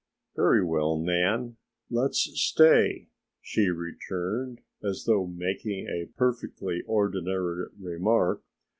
[0.35, 1.57] "Very well, Nan,
[1.91, 3.09] let's stay,"
[3.39, 8.41] she returned, as though making a perfectly ordinary remark.